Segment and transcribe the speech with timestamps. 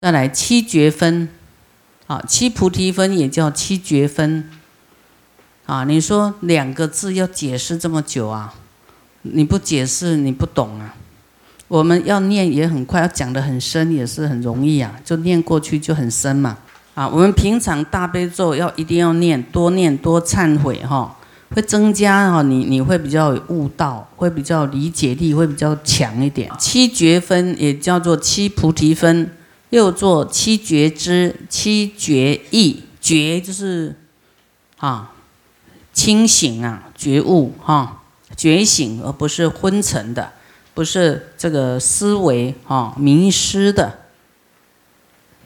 [0.00, 1.28] 再来七觉分，
[2.06, 4.48] 啊，七菩提分也叫七觉分，
[5.66, 8.54] 啊，你说两个字要解释这么久啊？
[9.20, 10.94] 你不解释你不懂啊。
[11.68, 16.56] 我们要念也很快，要讲得很深也是很容易啊，就念过去就很深嘛。
[16.94, 21.14] 啊，我们平常大悲咒要一定要念，多念多忏悔哈，
[21.50, 26.50] 会增加哈你你会比较悟道，会比较理解力会比较强一点。
[26.58, 29.30] 七觉分也叫做七菩提分。
[29.70, 33.96] 又作七觉知、七觉意，觉就是
[34.78, 35.12] 啊
[35.92, 38.02] 清醒啊觉悟哈
[38.36, 40.32] 觉醒，而不是昏沉的，
[40.74, 44.00] 不是这个思维啊迷失的。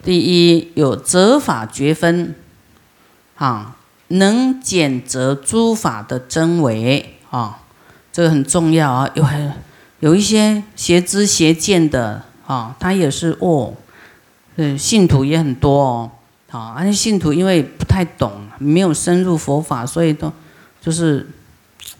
[0.02, 2.34] 第一有责法觉分
[3.36, 3.76] 啊，
[4.08, 7.60] 能检则诸法的真伪啊，
[8.12, 9.10] 这个很重要啊。
[9.14, 9.52] 有很
[10.00, 13.74] 有一些邪知邪见的啊，他也是哦。
[14.56, 16.10] 对，信徒也很多哦，
[16.48, 20.32] 好，而且信徒因为不太懂，没有深入佛法，所以都
[20.80, 21.28] 就是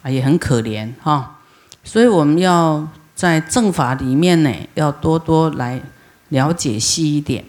[0.02, 1.40] 啊也很可怜哈。
[1.82, 5.82] 所以我们要在正法里面呢，要多多来
[6.28, 7.44] 了解细一点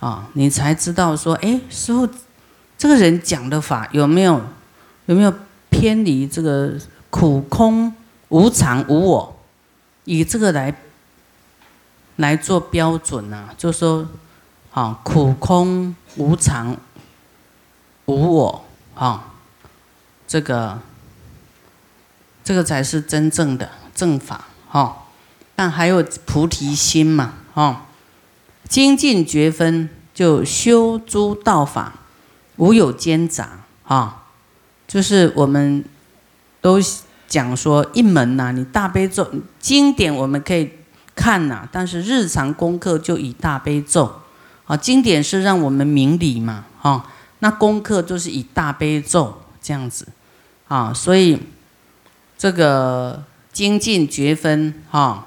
[0.00, 2.06] 啊，你才知道说，哎，师傅
[2.76, 4.42] 这个人讲的法有没有
[5.06, 5.32] 有没有
[5.70, 6.74] 偏离这个
[7.08, 7.90] 苦空
[8.28, 9.36] 无常无我，
[10.04, 10.74] 以这个来。
[12.18, 14.04] 来做标准呐，就说，
[14.72, 16.76] 啊，苦空无常
[18.06, 19.22] 无我，哈，
[20.26, 20.80] 这个，
[22.42, 25.04] 这个才是真正的正法，哈。
[25.54, 27.86] 但还有菩提心嘛，哈。
[28.68, 32.00] 精进觉分就修诸道法，
[32.56, 34.24] 无有间杂，哈。
[34.88, 35.84] 就是我们
[36.60, 36.80] 都
[37.28, 39.30] 讲说一门呐，你大悲咒
[39.60, 40.72] 经典我们可以。
[41.18, 44.20] 看呐，但是日常功课就以大悲咒
[44.66, 47.04] 啊，经典是让我们明理嘛，哈，
[47.40, 50.06] 那功课就是以大悲咒这样子
[50.68, 51.40] 啊，所以
[52.38, 55.26] 这个精进觉分哈，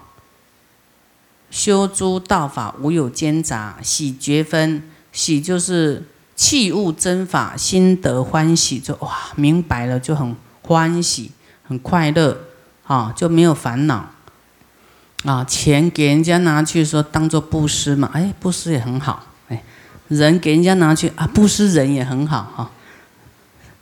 [1.49, 6.07] 修诸道法无有间杂，喜觉分喜就是
[6.37, 11.31] 器物真法，心得欢喜，就哇明白了就很欢喜，
[11.67, 12.37] 很快乐
[12.87, 14.09] 啊，就没有烦恼。
[15.23, 19.63] 啊，钱给人家拿去说当做布施嘛，哎，布施也很好，哎，
[20.07, 22.71] 人给人家拿去啊，布施人也很好哈，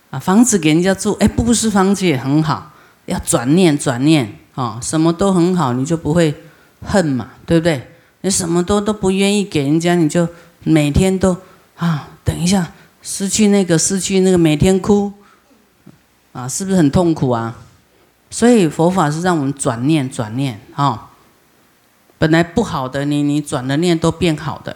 [0.09, 2.73] 啊，房子给人家住，哎，布施房子也很好，
[3.05, 6.35] 要转念转念啊，什么都很好，你就不会
[6.83, 7.87] 恨嘛，对不对？
[8.21, 10.27] 你什么都都不愿意给人家，你就
[10.63, 11.37] 每天都
[11.77, 15.13] 啊，等一下失去那个失去那个，每天哭，
[16.33, 17.55] 啊，是不是很痛苦啊？
[18.29, 21.08] 所以佛法是让我们转念转念啊。
[22.19, 24.75] 本来不好的，你你转了念都变好的，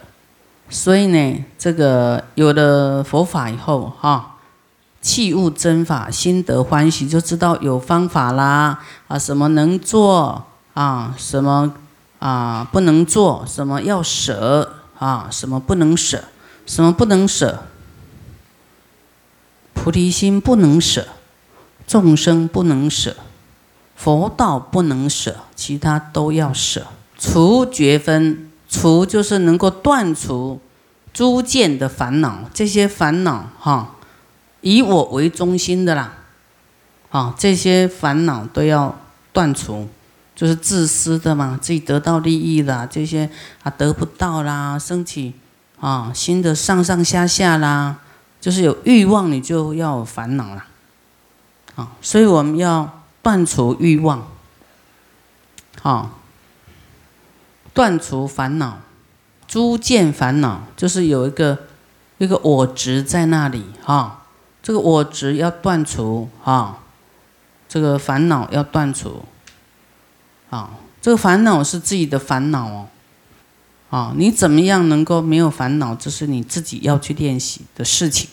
[0.70, 4.36] 所以呢，这个有了佛法以后，哈，
[5.02, 11.74] 器物真法，心得欢喜，就知道有方法啦，啊，什么能做啊，什么
[12.18, 16.24] 啊不能做，什么要舍啊，什么不能舍，
[16.64, 17.64] 什么不能舍，
[19.74, 21.08] 菩提心不能舍，
[21.86, 23.14] 众生不能舍，
[23.94, 26.86] 佛道不能舍，其他都要舍。
[27.26, 30.60] 除绝分，除就是能够断除
[31.10, 33.94] 诸见的烦恼，这些烦恼哈，
[34.60, 36.12] 以我为中心的啦，
[37.08, 39.00] 啊，这些烦恼都要
[39.32, 39.88] 断除，
[40.36, 43.30] 就是自私的嘛，自己得到利益啦，这些
[43.62, 45.32] 啊得不到啦，升起
[45.80, 48.00] 啊新的上上下下啦，
[48.38, 50.66] 就是有欲望，你就要有烦恼啦，
[51.76, 54.28] 啊，所以我们要断除欲望，
[55.80, 56.20] 好。
[57.74, 58.78] 断除烦恼，
[59.46, 61.64] 诸见烦恼就是有一个
[62.18, 64.22] 一个我执在那里哈，
[64.62, 66.78] 这个我执要断除哈，
[67.68, 69.24] 这个烦恼要断除，
[70.50, 70.70] 啊，
[71.02, 72.86] 这个烦恼是自己的烦恼哦，
[73.90, 78.30] 啊，你怎么样能够没有烦恼，这是你自己要去练习的事情，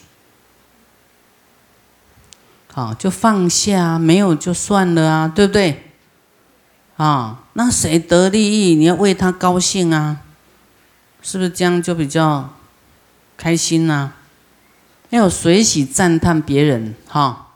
[2.72, 5.91] 好，就放下，没有就算了啊，对不对？
[7.02, 10.22] 啊，那谁得利益，你要为他高兴啊，
[11.24, 12.54] 是不是这样就比较
[13.36, 14.14] 开心呢？
[15.10, 17.48] 要随喜赞叹别人，哈，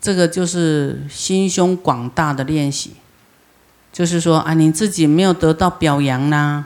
[0.00, 2.92] 这个就是心胸广大的练习。
[3.92, 6.64] 就是说啊，你自己没有得到表扬啦，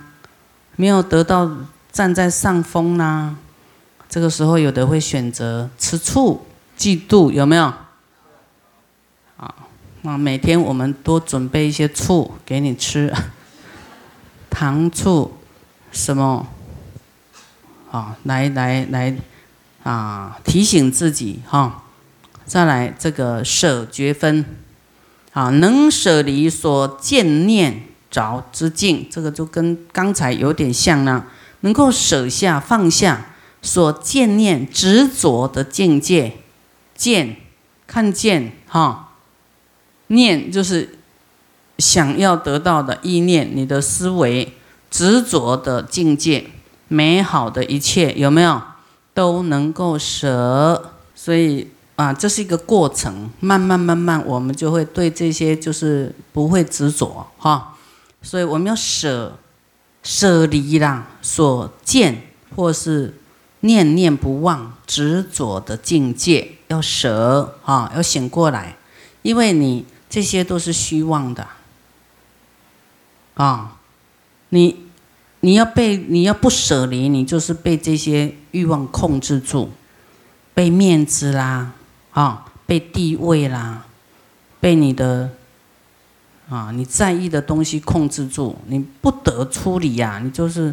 [0.76, 1.50] 没有得到
[1.90, 3.34] 站在上风啦，
[4.08, 6.46] 这个时候有的会选择吃醋、
[6.78, 7.74] 嫉妒，有没有？
[10.06, 13.12] 啊，每天我们多准备一些醋给你吃，
[14.48, 15.36] 糖醋、
[15.90, 16.46] 什么？
[17.90, 19.16] 啊，来来来，
[19.82, 21.82] 啊，提醒自己哈。
[22.44, 24.44] 再来这个舍觉分，
[25.32, 31.26] 啊，能舍离所见念着之境，这个就跟刚才有点像呢。
[31.62, 33.26] 能够舍下放下
[33.60, 36.36] 所见念执着的境界，
[36.94, 37.38] 见
[37.88, 39.05] 看见哈，
[40.08, 40.98] 念就是
[41.78, 44.52] 想要得到的意念，你的思维
[44.90, 46.46] 执着的境界，
[46.88, 48.60] 美好的一切有没有
[49.14, 50.92] 都能够舍？
[51.14, 51.68] 所以。
[51.96, 57.74] 啊，这是一个过程，慢慢慢慢，我们就会对这些就是不会执着哈，
[58.20, 59.38] 所以我们要舍
[60.02, 62.24] 舍离啦，所见
[62.54, 63.14] 或是
[63.60, 68.76] 念念不忘执着的境界，要舍啊，要醒过来，
[69.22, 71.46] 因为你这些都是虚妄的
[73.34, 73.76] 啊，
[74.48, 74.86] 你
[75.40, 79.70] 你要被你要不舍离，你就是被这些欲望控制住，
[80.54, 81.72] 被面子啦。
[82.12, 83.84] 啊，被地位啦，
[84.58, 85.32] 被你的
[86.48, 90.72] 啊你在意的东西控制住，你不得出离呀，你就是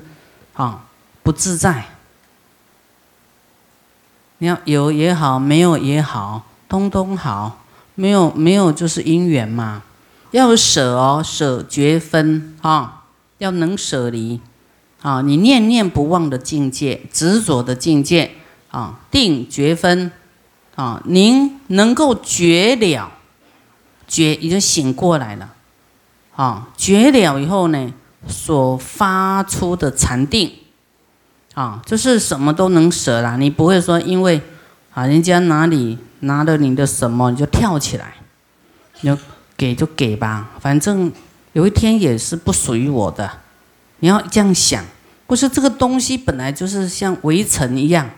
[0.54, 0.86] 啊
[1.22, 1.84] 不自在。
[4.38, 7.63] 你要有也好，没有也好，通通好，
[7.96, 9.84] 没有没有就是因缘嘛。
[10.32, 13.04] 要舍哦，舍绝分啊，
[13.38, 14.40] 要能舍离
[15.02, 18.32] 啊，你念念不忘的境界，执着的境界
[18.72, 20.12] 啊，定绝分。
[20.76, 23.12] 啊，您能够觉了，
[24.08, 25.54] 觉已经醒过来了，
[26.36, 27.94] 啊，觉了以后呢，
[28.28, 30.52] 所发出的禅定，
[31.54, 34.42] 啊，就是什么都能舍啦，你不会说因为
[34.96, 38.16] 啊，人家哪里拿了你的什么你就跳起来，
[39.02, 39.18] 你就
[39.56, 41.12] 给就给吧，反正
[41.54, 43.30] 有一天也是不属于我的，
[44.00, 44.84] 你要这样想，
[45.26, 48.10] 不是这个东西本来就是像围城一样，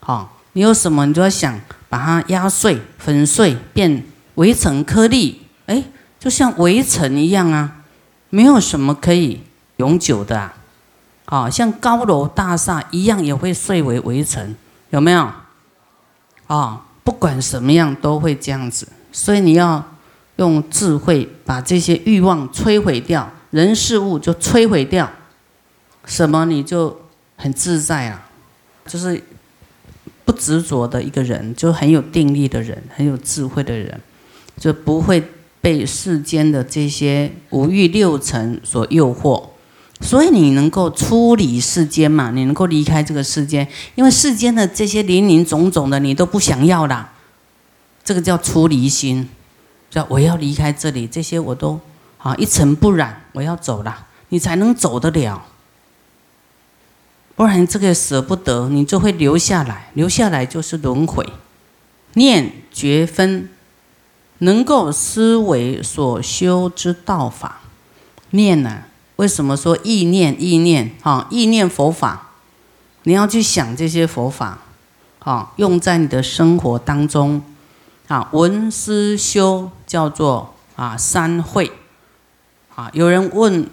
[0.00, 1.60] 好，你有什么你就要想。
[1.86, 5.84] 把它压碎、粉碎，变围城颗粒，哎，
[6.18, 7.84] 就像围城一样啊，
[8.30, 9.44] 没有什么可以
[9.76, 10.52] 永久的啊，
[11.26, 14.56] 好像高楼大厦一样，也会碎为围城，
[14.90, 15.30] 有没有？
[16.48, 19.96] 啊，不管什么样都会这样子，所以你要
[20.36, 25.08] 用智慧把这些欲望摧毁掉，人事物就摧毁掉，
[26.04, 27.00] 什么你就
[27.36, 28.28] 很自在啊，
[28.86, 29.22] 就是。
[30.26, 34.00] 不执着的一个人，就很有定力的人，很有智慧的人，
[34.56, 35.22] 就不会
[35.60, 39.44] 被世间的这些五欲六尘所诱惑。
[40.00, 42.30] 所以你能够出离世间嘛？
[42.30, 47.12] 你能够离开这个世间，因为世间的这些林林总总的你都不想要啦。
[48.02, 49.28] 这个叫出离心，
[49.90, 51.80] 叫我要离开这里，这些我都
[52.18, 55.46] 啊一尘不染，我要走了，你才能走得了。
[57.36, 61.26] 不然这个舍不得，你就会留下来，留下来就是轮回。
[62.12, 63.48] 念觉分，
[64.38, 67.62] 能够思维所修之道法。
[68.30, 68.84] 念呢？
[69.16, 70.36] 为什么说意念？
[70.42, 72.32] 意念哈，意念佛法，
[73.04, 74.58] 你要去想这些佛法，
[75.20, 77.42] 啊，用在你的生活当中。
[78.08, 81.72] 啊，闻思修叫做啊三会。
[82.74, 83.70] 啊，有人问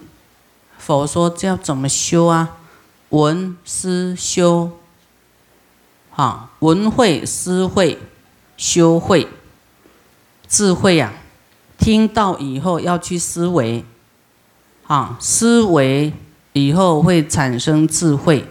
[0.78, 2.56] 佛说：这要怎么修啊？
[3.10, 4.70] 闻思修，
[6.10, 7.98] 哈，闻会思会
[8.56, 9.28] 修会
[10.48, 11.12] 智慧呀，
[11.76, 13.84] 听到以后要去思维，
[14.92, 16.12] 啊，思维
[16.52, 18.44] 以后会产生智慧，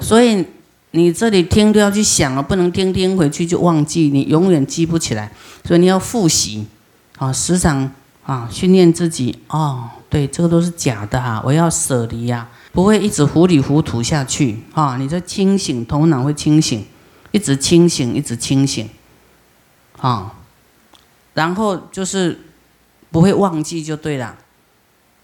[0.00, 0.44] 所以
[0.90, 5.30] 你这里听都要去想了，不能听听回去就忘记，你永远记不起来，
[5.64, 6.66] 所以你要复习，
[7.18, 7.88] 啊，时常
[8.24, 12.48] 啊训练自己，哦，对，这个都是假的哈，我要舍离呀。
[12.72, 14.96] 不会一直糊里糊涂下去啊！
[14.96, 16.84] 你这清醒，头脑会清醒，
[17.30, 18.88] 一直清醒，一直清醒，
[20.00, 20.34] 啊，
[21.34, 22.40] 然后就是
[23.12, 24.34] 不会忘记就对了。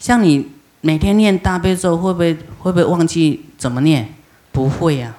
[0.01, 4.13] 像你每天念大悲咒，会不会会不会忘记怎么念？
[4.51, 5.15] 不会呀。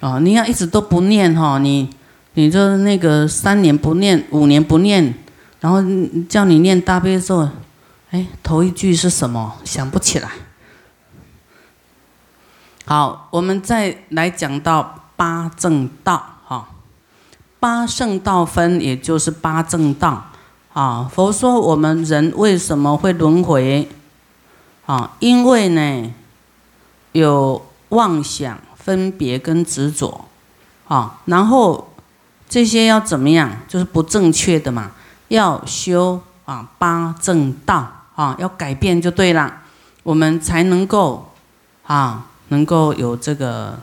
[0.00, 1.88] 哦，你要一直都不念哈，你
[2.34, 5.14] 你就那个三年不念，五年不念，
[5.60, 5.78] 然后
[6.28, 7.48] 叫你念大悲咒，
[8.10, 9.54] 哎，头一句是什么？
[9.64, 10.28] 想不起来。
[12.84, 16.68] 好，我们再来讲到八正道，哈，
[17.58, 20.32] 八圣道分，也就是八正道，
[20.74, 23.88] 啊，佛说我们人为什么会轮回，
[24.84, 26.12] 啊，因为呢，
[27.12, 30.26] 有妄想、分别跟执着，
[30.86, 31.94] 啊，然后
[32.48, 34.90] 这些要怎么样，就是不正确的嘛，
[35.28, 39.62] 要修啊八正道，啊，要改变就对了，
[40.02, 41.30] 我们才能够。
[41.86, 43.78] 啊，能够有这个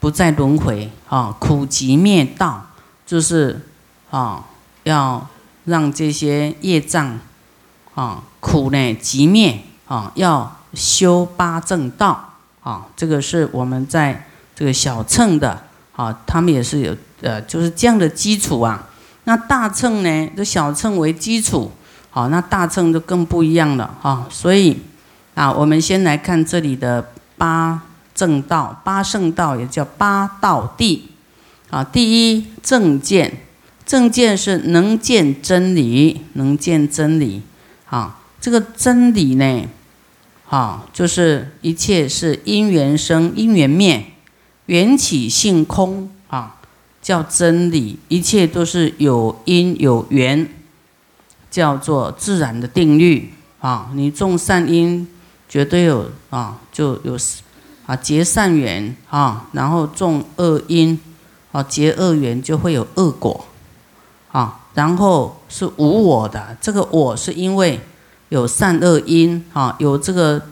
[0.00, 0.90] 不再轮回。
[1.08, 2.60] 啊，苦集灭道，
[3.06, 3.68] 就是
[4.10, 4.44] 啊，
[4.82, 5.24] 要
[5.64, 7.18] 让这些业障
[7.94, 15.62] 啊苦呢即灭啊，要修八正道啊，这个是我们在这个小乘的
[15.94, 18.88] 啊，他们也是有呃，就是这样的基础啊。
[19.24, 21.72] 那大乘呢，这小乘为基础，
[22.10, 24.26] 好，那大乘就更不一样了哈。
[24.30, 24.82] 所以
[25.34, 27.80] 啊，我们先来看这里的八
[28.14, 31.10] 正道、八圣道，也叫八道地。
[31.70, 33.43] 啊，第一正见，
[33.86, 37.42] 正见是能见真理，能见真理。
[37.86, 39.64] 啊，这个真理呢，
[40.48, 44.04] 啊，就是一切是因缘生，因缘灭，
[44.66, 46.56] 缘起性空啊。
[47.02, 50.48] 叫真理，一切都是有因有缘，
[51.50, 53.90] 叫做自然的定律啊！
[53.94, 55.06] 你种善因，
[55.46, 57.14] 绝对有啊，就有
[57.84, 60.98] 啊结善缘啊，然后种恶因
[61.52, 63.44] 啊结恶缘，就会有恶果
[64.34, 64.60] 啊。
[64.74, 67.80] 然后是无我的，这个我是因为
[68.28, 70.42] 有善恶因啊，有这个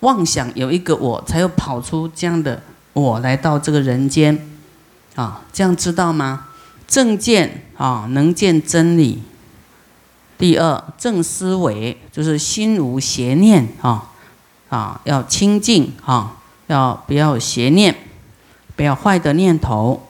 [0.00, 2.62] 妄想有一个我，才有跑出这样的
[2.94, 4.48] 我来到这个人间。
[5.14, 6.48] 啊，这样知道吗？
[6.88, 9.22] 正见啊，能见真理。
[10.38, 14.10] 第二，正思维就是心无邪念啊，
[14.70, 16.38] 啊，要清净啊，
[16.68, 17.94] 要不要邪念，
[18.74, 20.08] 不要坏的念头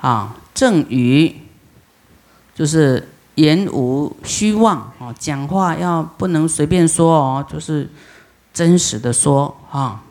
[0.00, 0.36] 啊。
[0.54, 1.41] 正语
[2.54, 7.90] 就是言无虚妄啊，讲话要不能随便说哦，就是
[8.52, 10.02] 真实的说啊，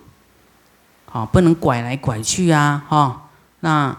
[1.12, 3.29] 啊，不能拐来拐去啊，哈，
[3.62, 3.98] 那。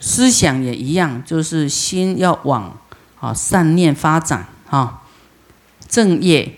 [0.00, 2.72] 思想也一样，就是心要往
[3.18, 5.02] 啊善念发展啊，
[5.88, 6.56] 正业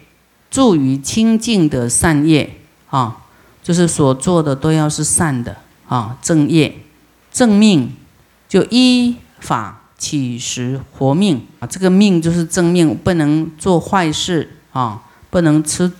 [0.51, 3.23] 助于清净的善业啊，
[3.63, 5.57] 就是所做的都要是善的
[5.89, 6.83] 啊，正业。
[7.33, 7.97] 正命
[8.47, 15.93] 就依法起时活命啊，这个命就是正命，不能做坏事啊，不能吃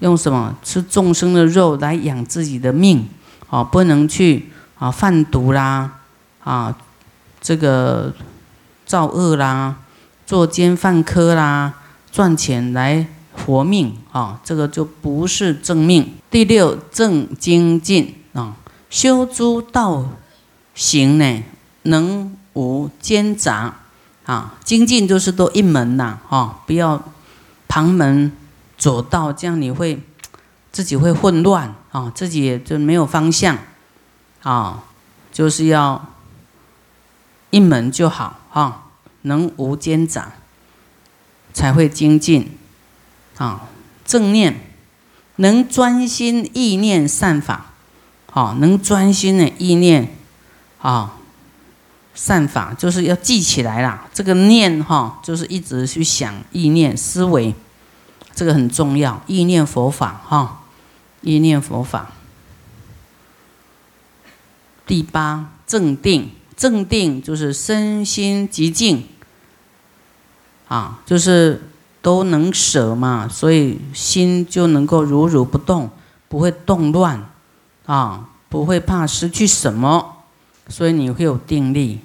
[0.00, 3.06] 用什么吃众生的肉来养自己的命
[3.48, 5.94] 啊，不能去啊贩毒啦。
[6.42, 6.74] 啊，
[7.42, 8.14] 这个
[8.86, 9.76] 造恶啦，
[10.24, 11.74] 作奸犯科啦，
[12.10, 16.14] 赚钱来活命啊，这个就不是正命。
[16.30, 18.56] 第六正精进啊，
[18.88, 20.06] 修诸道
[20.74, 21.42] 行呢，
[21.82, 23.76] 能无奸杂
[24.26, 27.00] 啊，精进就是多一门呐，哈，不要
[27.68, 28.32] 旁门
[28.76, 30.02] 左道，这样你会
[30.72, 33.56] 自己会混乱啊，自己就没有方向
[34.42, 34.82] 啊，
[35.32, 36.04] 就是要。
[37.50, 38.90] 一门就好哈，
[39.22, 40.32] 能无奸杂，
[41.54, 42.58] 才会精进
[43.38, 43.62] 啊。
[44.04, 44.60] 正念
[45.36, 47.72] 能专心意念善法，
[48.30, 50.14] 好，能专心的意念
[50.82, 51.16] 啊，
[52.20, 54.08] 善法就是要记起来啦。
[54.12, 57.54] 这个念哈，就是一直去想意念思维，
[58.34, 59.22] 这个很重要。
[59.28, 60.62] 意念佛法哈，
[61.20, 62.10] 意念佛法。
[64.84, 66.32] 第八正定。
[66.56, 69.06] 正定就是身心极静，
[70.66, 71.70] 啊，就是
[72.02, 75.88] 都能舍嘛，所以心就能够如如不动，
[76.28, 77.30] 不会动乱，
[77.86, 80.24] 啊，不会怕失去什么，
[80.66, 82.00] 所以你会有定力。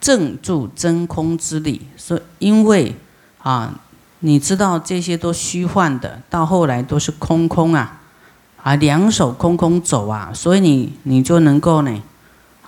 [0.00, 2.94] 正住真空之理，所因为
[3.38, 3.80] 啊，
[4.20, 8.00] 你知道这些都虚幻的，到后来都是空空啊，
[8.62, 12.02] 啊，两手空空走啊，所以你你就能够呢。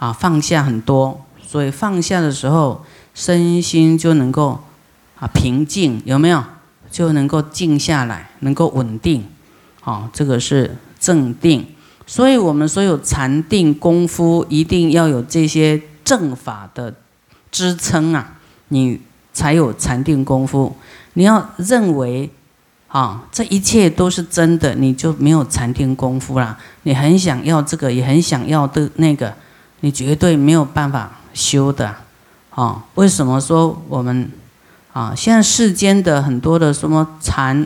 [0.00, 4.60] 啊，放下很多，所以放下的时候，身心就能够
[5.18, 6.40] 啊平静，有没有？
[6.88, 9.24] 就能够静下来，能够稳定。
[9.80, 11.66] 好，这个是正定。
[12.06, 16.94] 所以我们所有禅定功夫，一定要有这些正法的
[17.50, 18.34] 支撑啊，
[18.68, 19.00] 你
[19.32, 20.76] 才有禅定功夫。
[21.14, 22.30] 你要认为
[22.88, 26.58] 啊，这一切都是真的，你就没有禅定功夫啦。
[26.84, 29.34] 你很想要这个，也很想要的那个。
[29.80, 31.94] 你绝对没有办法修的，
[32.50, 32.84] 啊？
[32.96, 34.28] 为什么说我们
[34.92, 35.14] 啊？
[35.14, 37.64] 现在世间的很多的什么禅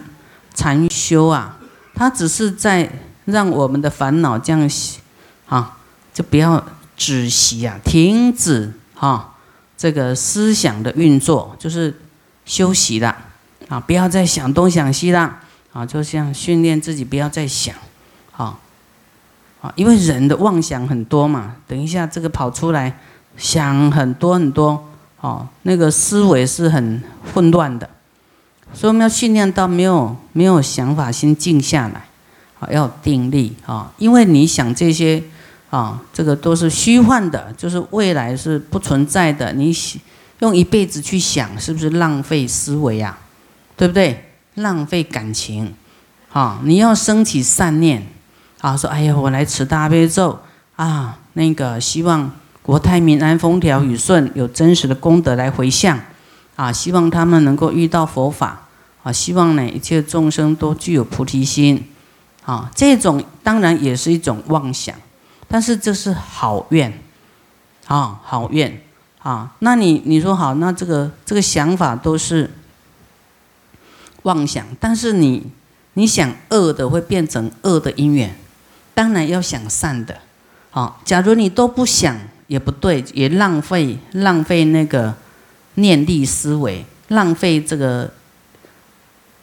[0.53, 1.57] 禅修啊，
[1.95, 2.91] 它只是在
[3.25, 4.69] 让我们的烦恼这样
[5.47, 5.79] 啊，
[6.12, 6.62] 就不要
[6.99, 9.32] 止息啊，停止哈
[9.83, 11.93] 这个思想的运作，就是
[12.45, 13.17] 休息了
[13.67, 15.41] 啊，不要再想东想西了
[15.73, 17.75] 啊，就像训练自己不要再想，
[18.37, 18.57] 啊。
[19.61, 22.97] 啊，因为人的妄想很多嘛，等一下这个跑出来，
[23.37, 24.89] 想很多很多，
[25.21, 27.03] 哦，那个思维是很
[27.35, 27.91] 混乱的，
[28.73, 32.07] 所以我们要训练到没有没有想法，先静下来，
[32.61, 35.21] 啊，要定力啊，因为你想这些
[35.73, 39.55] 啊，这个都是虚幻的，就是未来是不存在的。
[39.55, 39.75] 你
[40.41, 43.19] 用一辈子去想，是不是浪费思维啊？
[43.75, 44.29] 对不对？
[44.57, 45.73] 浪费感情
[46.31, 46.61] 啊！
[46.62, 48.07] 你要升起善念
[48.61, 50.38] 啊，说哎呀，我来持大悲咒
[50.76, 52.31] 啊，那个希望
[52.62, 55.99] 国泰民安、风调雨顺，有真实的功德来回向
[56.55, 58.69] 啊，希望他们能够遇到佛法
[59.02, 61.88] 啊，希望呢一切众生都具有菩提心。
[62.45, 64.95] 啊，这种当然也是一种妄想，
[65.53, 66.91] 但是这是好愿，
[67.87, 68.81] 啊，好愿，
[69.19, 72.51] 啊，那你你说好，那这个这个想法都是
[74.23, 75.43] 妄想，但是你
[75.93, 78.35] 你想恶的会变成恶的因缘，
[78.95, 80.19] 当然要想善的，
[80.71, 85.15] 好，假如你都不想也不对，也浪费浪费那个
[85.75, 88.11] 念力思维，浪费这个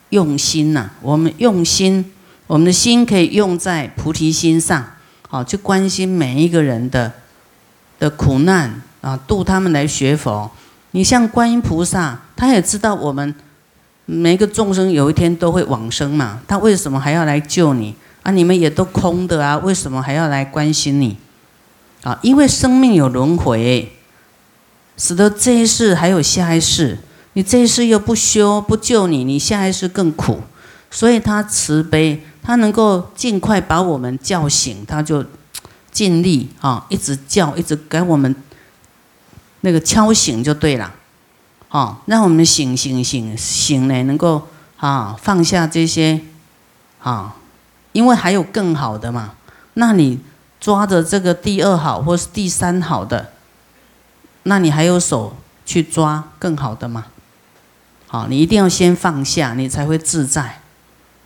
[0.09, 2.13] 用心呐，我们用心。
[2.47, 4.83] 我们的心可以用在菩提心上，
[5.29, 7.13] 好去关心每一个人的
[7.99, 10.49] 的苦难啊，度他们来学佛。
[10.91, 13.33] 你像观音菩萨，他也知道我们
[14.05, 17.93] 每个众生有一天都会往生嘛，他为什么还要来救你
[18.23, 18.31] 啊？
[18.31, 21.15] 你们也都空的啊，为什么还要来关心你
[22.01, 22.17] 啊？
[22.23, 23.91] 因为生命有轮回，
[24.97, 26.97] 使得这一世还有下一世，
[27.33, 30.41] 你这一世又不修不救你，你下一世更苦，
[30.89, 32.25] 所以他慈悲。
[32.41, 35.23] 他能够尽快把我们叫醒，他就
[35.91, 38.33] 尽力啊，一直叫，一直给我们
[39.61, 40.91] 那个敲醒就对了，
[41.67, 46.21] 啊，让我们醒醒醒醒呢，能够啊放下这些
[47.03, 47.35] 啊，
[47.91, 49.33] 因为还有更好的嘛。
[49.75, 50.19] 那你
[50.59, 53.33] 抓着这个第二好或是第三好的，
[54.43, 55.35] 那你还有手
[55.67, 57.07] 去抓更好的吗？
[58.07, 60.61] 好，你一定要先放下，你才会自在，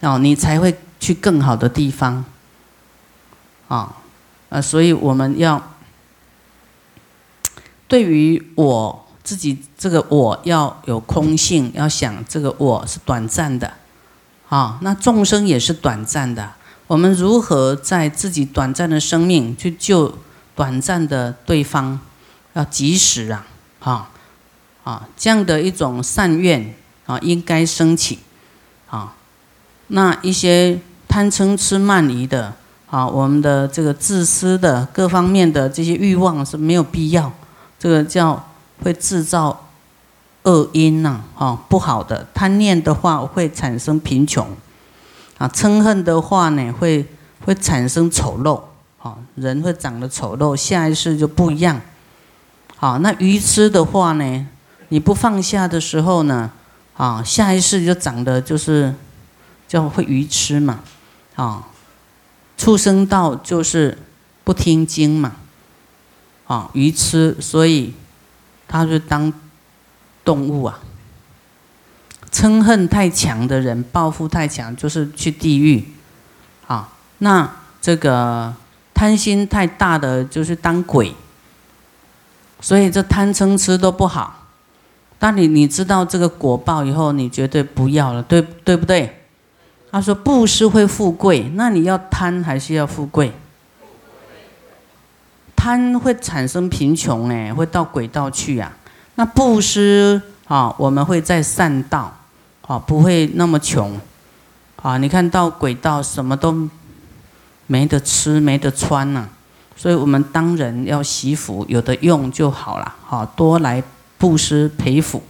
[0.04, 0.78] 哦，你才会。
[1.04, 2.24] 去更好的地方，
[3.68, 3.98] 啊，
[4.48, 5.62] 呃，所以我们要
[7.90, 13.74] 对于我自己这个我要有空性，要想这个我是短暂的，
[14.48, 16.54] 啊，那众生也是短暂的。
[16.88, 20.18] 我们如何在自己短暂的生命去救
[20.56, 22.00] 短暂的对方？
[22.54, 23.46] 要及时啊，
[23.82, 24.10] 啊，
[24.86, 26.74] 啊，这样的一种善愿
[27.06, 28.20] 啊，应该升起，
[29.88, 30.80] 那一些。
[31.06, 32.52] 贪嗔痴慢疑的
[32.90, 37.32] 啊，我们的这个自私的各方面的这些欲望是没有必要，
[37.78, 38.44] 这个叫
[38.82, 39.68] 会制造
[40.42, 44.48] 恶因呐，啊，不好的贪念的话会产生贫穷，
[45.38, 47.06] 啊，嗔恨的话呢会
[47.46, 48.60] 会产生丑陋，
[49.00, 51.80] 啊，人会长得丑陋，下一世就不一样，
[52.76, 54.48] 好，那愚痴的话呢，
[54.88, 56.50] 你不放下的时候呢，
[56.98, 58.92] 啊，下一世就长得就是
[59.74, 60.82] 叫会愚痴嘛。
[61.36, 61.68] 啊，
[62.56, 63.98] 畜生道就是
[64.44, 65.32] 不听经嘛，
[66.46, 67.96] 啊，愚痴，所以
[68.68, 69.34] 他就当
[70.24, 70.80] 动物啊。
[72.32, 75.84] 嗔恨太强的人，报复太强，就是去地狱。
[76.68, 78.54] 啊，那这个
[78.94, 81.16] 贪心太大的，就是当鬼。
[82.62, 84.50] 所以这贪嗔痴都不好。
[85.18, 89.22] 当你你知道这个果报以后，你绝对不要了，对对不对？
[89.94, 93.32] 他说：“布施会富贵，那你要贪还是要富贵？
[95.56, 98.74] 贪会产生贫穷，哎，会到鬼道去呀。
[99.14, 102.12] 那布施啊，我们会在善道，
[102.66, 103.96] 啊，不会那么穷，
[104.82, 106.68] 啊，你看到鬼道什么都
[107.68, 109.30] 没得吃，没得穿呐。
[109.76, 113.84] 所以我们当人要惜福，有的用就好了，好多来
[114.18, 115.22] 布施培福，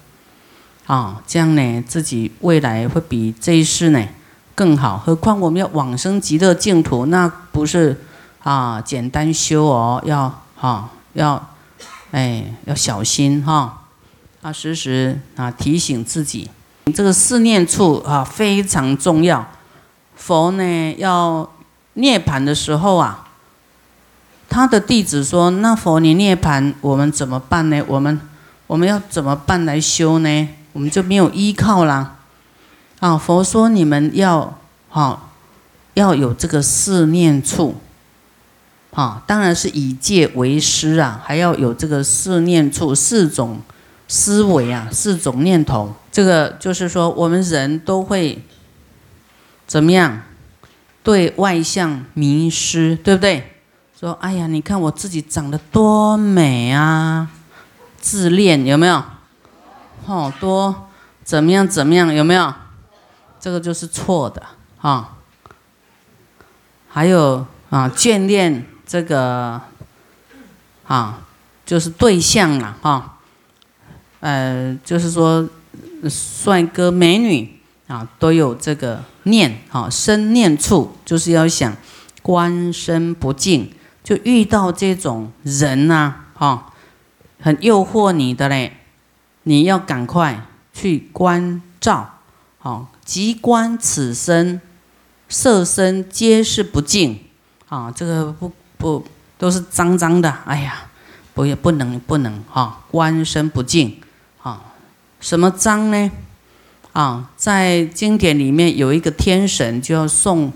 [0.86, 4.02] 啊，这样呢，自己未来会比这一世呢。”
[4.56, 8.00] 更好，何况我们要往生极乐净土，那不是
[8.44, 11.50] 啊简单修哦，要哈要
[12.12, 13.82] 哎要小心哈，
[14.44, 16.50] 啊时时啊提醒自己，
[16.94, 19.48] 这个四念处啊非常重要。
[20.16, 21.50] 佛呢要
[21.94, 23.28] 涅盘的时候啊，
[24.48, 27.84] 他的弟子说：“那佛你涅盘，我们怎么办呢？
[27.88, 28.22] 我们
[28.68, 30.50] 我们要怎么办来修呢？
[30.74, 32.13] 我们就没有依靠啦。”
[33.04, 35.34] 啊，佛说你们要好，
[35.94, 37.76] 要有这个四念处，
[38.94, 43.60] 啊，当然是以戒为师啊，还要有这个四念处，四种
[44.08, 45.94] 思维啊，四种念头。
[46.14, 48.42] 这个就是说，我们人都会
[49.68, 50.22] 怎么样？
[51.04, 53.60] 对外向迷失，对不对？
[54.00, 57.30] 说，哎呀，你看我自己长得多美啊，
[58.00, 59.04] 自恋有没有？
[60.06, 60.88] 好多
[61.26, 61.68] 怎么样？
[61.68, 62.14] 怎么样？
[62.14, 62.54] 有没有？
[63.44, 64.42] 这个就是错的
[64.80, 65.18] 啊！
[66.88, 69.60] 还有啊眷恋这个
[70.88, 71.20] 啊，
[71.66, 73.18] 就是对象了哈，
[74.22, 75.46] 呃，就是说
[76.10, 81.76] 帅哥美女啊都有这个念啊生念处，就是要想
[82.22, 83.74] 观身不净，
[84.06, 86.72] 就遇到这种人呐哈，
[87.42, 88.78] 很诱惑你的嘞，
[89.44, 92.10] 你要赶快去关照，
[92.60, 94.62] 好，即观此身。
[95.30, 97.20] 色身皆是不净，
[97.68, 99.04] 啊，这个不不
[99.40, 100.92] 都是脏脏的，哎呀，
[101.34, 104.00] 不也不能不能哈，观身不净，
[104.44, 104.62] 啊，
[105.20, 106.12] 什么脏呢？
[106.92, 110.54] 啊，在经典里面有一个天神就要送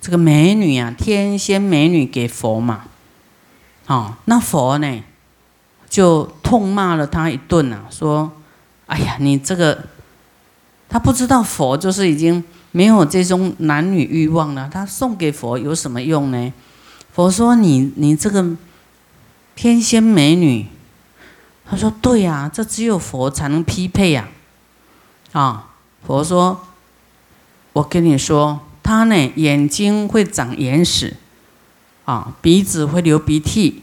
[0.00, 2.84] 这个美女啊，天仙美女给佛嘛，
[3.84, 5.04] 啊，那佛呢
[5.90, 8.32] 就痛骂了他一顿啊，说，
[8.86, 9.84] 哎呀，你这个，
[10.90, 12.44] 他不知道佛就是已经。
[12.72, 16.52] 没有这种男女欲望了，他送给佛有什么用呢？
[17.12, 18.56] 佛说：“你你这个
[19.56, 20.68] 天仙美女。”
[21.68, 24.28] 他说：“对呀，这只有佛才能匹配呀。”
[25.34, 25.70] 啊，
[26.06, 26.64] 佛说
[27.74, 31.16] ：“我跟你说，他呢眼睛会长眼屎，
[32.04, 33.82] 啊，鼻子会流鼻涕，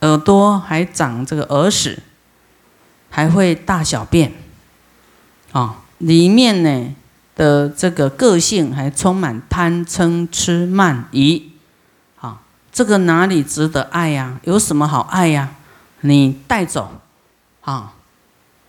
[0.00, 2.02] 耳朵还长这个耳屎，
[3.08, 4.32] 还会大小便，
[5.52, 6.94] 啊，里面呢。”
[7.36, 11.50] 的这个个性还充满贪嗔痴慢疑，
[12.14, 12.40] 好，
[12.70, 14.38] 这个哪里值得爱呀？
[14.44, 15.50] 有什么好爱呀？
[16.02, 17.00] 你带走，
[17.62, 17.94] 啊，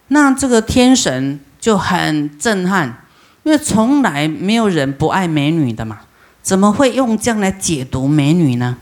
[0.08, 3.06] 那这个天神就很震撼，
[3.43, 6.00] 因为从来没有人不爱美女的嘛，
[6.41, 8.78] 怎么会用这样来解读美女呢？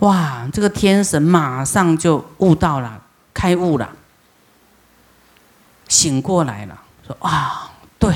[0.00, 3.00] 哇，这个天神马上就悟到了，
[3.32, 3.88] 开悟了，
[5.88, 6.78] 醒过来了，
[7.12, 8.14] 说啊，对。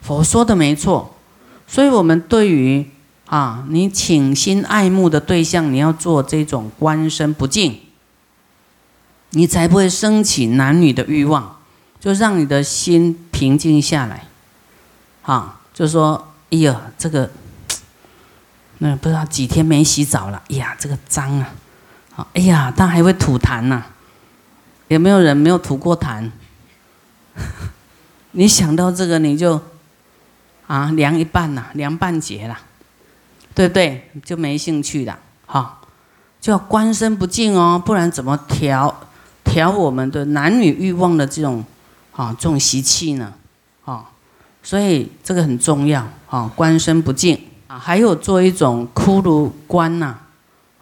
[0.00, 1.14] 佛说的没错，
[1.66, 2.88] 所以我们对于
[3.26, 7.80] 啊，你倾心爱慕的对象，你要做这种观身不净，
[9.30, 11.58] 你才不会升起男女的欲望，
[12.00, 14.24] 就让你的心平静下来。
[15.22, 17.28] 啊，就说，哎呀，这个，
[18.78, 21.54] 那不知道几天没洗澡了，哎呀，这个脏啊，
[22.16, 23.84] 啊，哎呀，他还会吐痰呐，
[24.86, 26.30] 有没有人没有吐过痰？
[28.38, 29.60] 你想到这个，你就。
[30.68, 32.60] 啊，凉一半呐，凉半截啦，
[33.54, 34.10] 对不对？
[34.22, 35.78] 就没兴趣了，哈，
[36.42, 38.94] 就要观身不净哦，不然怎么调
[39.42, 41.64] 调我们的男女欲望的这种
[42.12, 43.32] 啊这种习气呢？
[43.86, 44.10] 啊，
[44.62, 50.18] 所以这个很重要啊，观身不净啊，还有做一种骷髅观呐，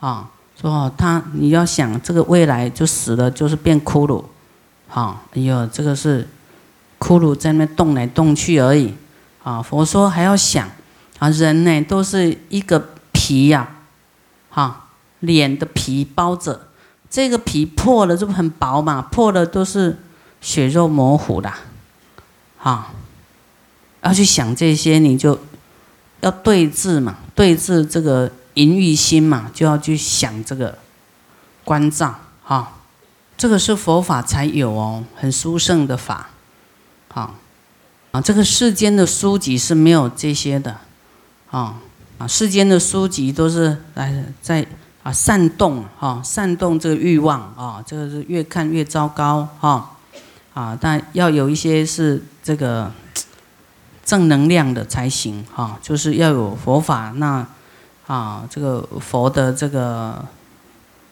[0.01, 0.29] 啊，
[0.61, 4.25] 说他你要想这个未来就死了就是变骷髅，
[4.89, 6.29] 好，哎呦，这个是
[6.99, 8.95] 骷髅在那动来动去而已。
[9.43, 10.69] 啊，佛说还要想，
[11.21, 13.77] 啊，人呢都是一个皮呀，
[14.51, 14.89] 哈，
[15.21, 16.69] 脸的皮包着，
[17.09, 19.99] 这个皮破了就很薄嘛，破了都是
[20.41, 21.53] 血肉模糊的，
[22.59, 22.91] 哈，
[24.03, 25.39] 要去想这些，你就
[26.23, 30.77] 要对治嘛，对治这个淫欲心嘛，就要去想这个
[31.65, 32.73] 关照，哈，
[33.37, 36.31] 这个是佛法才有哦，很殊胜的法，
[37.17, 37.35] 啊。
[38.13, 40.75] 啊，这个世间的书籍是没有这些的，
[41.51, 41.75] 啊
[42.17, 44.67] 啊，世间的书籍都是来在
[45.03, 49.97] 啊煽动哈，煽动这个欲望啊，这个是越看越糟糕哈，
[50.55, 52.91] 啊，但要有一些是这个
[54.03, 57.47] 正能量的才行哈，就是要有佛法，那
[58.07, 60.25] 啊，这个佛的这个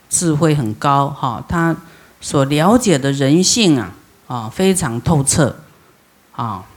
[0.09, 1.77] 智慧很高哈，他
[2.23, 3.93] 所了解的人性啊
[4.27, 5.55] 啊非常透彻
[6.37, 6.74] 啊。